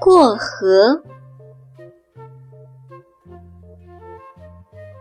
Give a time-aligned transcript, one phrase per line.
[0.00, 1.02] 过河。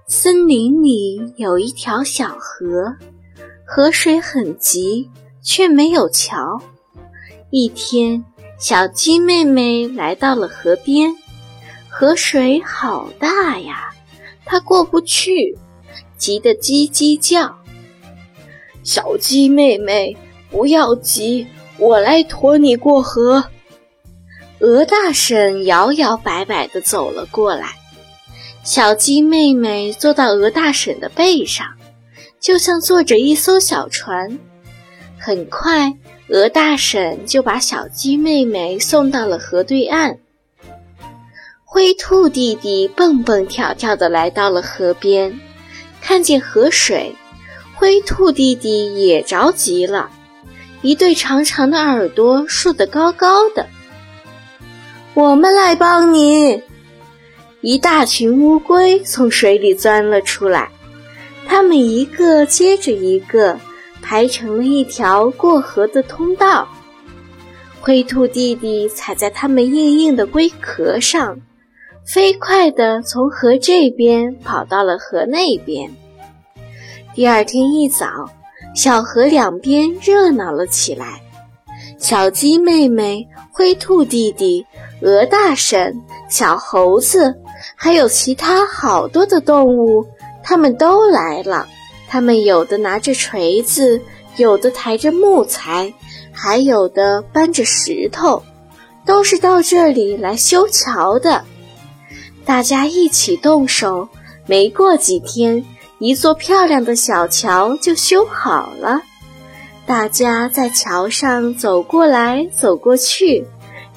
[0.07, 2.95] 森林里有一条小河，
[3.65, 5.09] 河水很急，
[5.41, 6.61] 却没有桥。
[7.49, 8.23] 一天，
[8.57, 11.15] 小鸡妹妹来到了河边，
[11.89, 13.89] 河水好大呀，
[14.45, 15.57] 它过不去，
[16.17, 17.57] 急得叽叽叫。
[18.83, 20.15] 小鸡妹妹，
[20.51, 21.47] 不要急，
[21.77, 23.45] 我来驮你过河。
[24.59, 27.75] 鹅大婶摇摇摆摆地走了过来，
[28.63, 31.67] 小鸡妹妹坐到鹅大婶的背上，
[32.39, 34.39] 就像坐着一艘小船。
[35.19, 35.97] 很快，
[36.29, 40.19] 鹅大婶就把小鸡妹妹送到了河对岸。
[41.65, 45.39] 灰兔弟弟蹦蹦跳跳地来到了河边，
[46.01, 47.15] 看见河水，
[47.75, 50.09] 灰兔弟弟也着急了，
[50.83, 53.67] 一对长长的耳朵竖得高高的。
[55.13, 56.61] 我们来帮你！
[57.61, 60.69] 一大群乌龟从水里钻了出来，
[61.47, 63.57] 它们一个接着一个
[64.01, 66.67] 排成了一条过河的通道。
[67.79, 71.39] 灰兔弟弟踩在它们硬硬的龟壳上，
[72.05, 75.95] 飞快地从河这边跑到了河那边。
[77.15, 78.29] 第二天一早，
[78.73, 81.21] 小河两边热闹了起来。
[81.97, 84.65] 小鸡妹妹、灰兔弟弟、
[85.01, 87.35] 鹅大婶、小猴子，
[87.75, 90.05] 还有其他好多的动物，
[90.43, 91.67] 他们都来了。
[92.09, 94.01] 他们有的拿着锤子，
[94.37, 95.93] 有的抬着木材，
[96.31, 98.43] 还有的搬着石头，
[99.05, 101.45] 都是到这里来修桥的。
[102.45, 104.09] 大家一起动手，
[104.45, 105.63] 没过几天，
[106.03, 109.03] 一座漂亮的小桥就修好了。
[109.85, 113.45] 大家在桥上走过来走过去，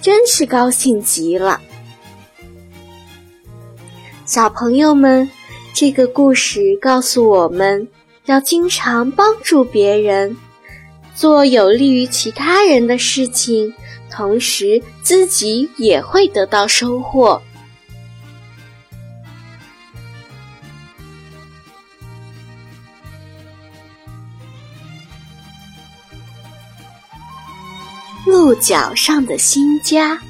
[0.01, 1.61] 真是高兴极了。
[4.25, 5.29] 小朋友们，
[5.75, 7.89] 这个故事告诉我们
[8.27, 10.37] 要经常帮助别人，
[11.17, 13.75] 做有利于其他人的事情，
[14.13, 17.43] 同时自己也会得到收获。
[28.27, 30.21] 鹿角上的新家。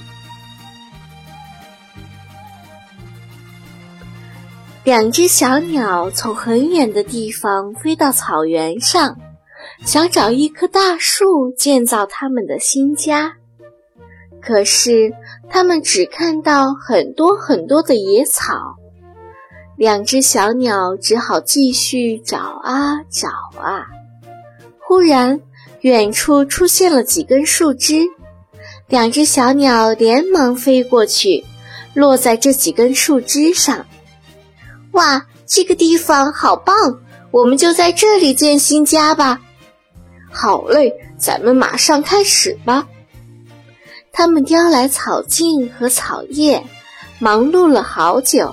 [4.85, 9.17] 两只小鸟从很远的地方飞到草原上，
[9.81, 13.33] 想找一棵大树建造他们的新家。
[14.43, 15.15] 可是，
[15.49, 18.77] 它们只看到很多很多的野草。
[19.79, 23.29] 两只小鸟只好继续找啊找
[23.59, 23.87] 啊。
[24.79, 25.41] 忽然，
[25.87, 28.09] 远处出现了几根树枝，
[28.89, 31.45] 两只小鸟连忙飞过去，
[31.95, 33.87] 落在这几根树枝上。
[34.91, 36.75] 哇，这个地方好棒！
[37.31, 39.41] 我们就在这里建新家吧。
[40.33, 42.89] 好嘞，咱们马上开始吧。
[44.11, 46.65] 他们叼来草茎和草叶，
[47.21, 48.53] 忙碌了好久，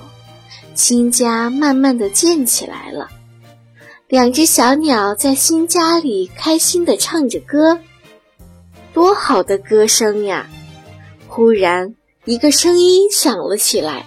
[0.76, 3.08] 新家慢慢的建起来了。
[4.06, 7.80] 两只小鸟在新家里开心地唱着歌，
[8.92, 10.46] 多好的歌声呀！
[11.26, 11.94] 忽然，
[12.26, 14.04] 一个声音响了起来，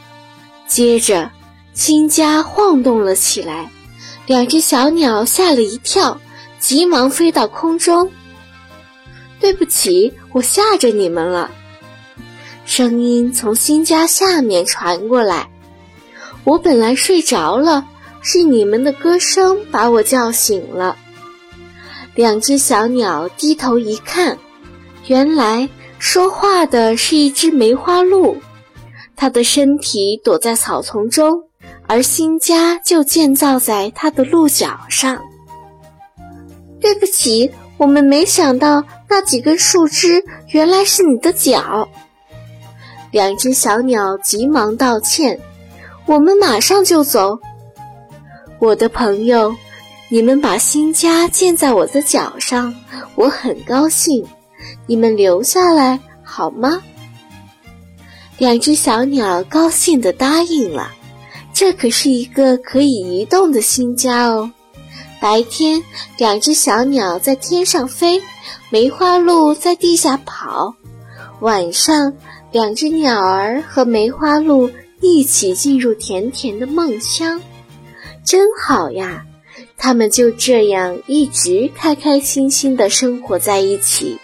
[0.68, 1.32] 接着
[1.74, 3.72] 新家晃动了起来，
[4.28, 6.22] 两只小鸟吓了一跳，
[6.60, 8.12] 急忙飞到空中。
[9.40, 11.50] 对不起，我吓着你们了。
[12.66, 15.50] 声音从新家下面传过来，
[16.44, 17.88] 我本来睡着了。
[18.30, 20.98] 是你们的歌声把我叫醒了。
[22.14, 24.38] 两只小鸟低头一看，
[25.06, 28.36] 原来说话的是一只梅花鹿，
[29.16, 31.44] 它的身体躲在草丛中，
[31.88, 35.22] 而新家就建造在它的鹿角上。
[36.82, 41.88] 对不起，我们没想到那几根树枝原来是你的脚。
[43.12, 45.40] 两只小鸟急忙道歉
[46.06, 47.40] ：“我们马上就走。”
[48.60, 49.56] 我的朋友，
[50.10, 52.74] 你们把新家建在我的脚上，
[53.16, 54.26] 我很高兴。
[54.88, 56.82] 你们留下来好吗？
[58.40, 60.92] 两只小鸟高兴地答应了。
[61.54, 64.52] 这可是一个可以移动的新家哦。
[65.20, 65.84] 白天，
[66.18, 68.22] 两只小鸟在天上飞，
[68.70, 70.76] 梅花鹿在地下跑；
[71.42, 72.14] 晚上，
[72.52, 74.70] 两只鸟儿和梅花鹿
[75.02, 77.42] 一起进入甜甜的梦乡。
[78.28, 79.26] 真好呀，
[79.78, 84.18] 他们就这样一直开开心心的生活在一起。